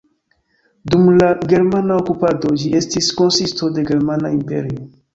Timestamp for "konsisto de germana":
3.23-4.37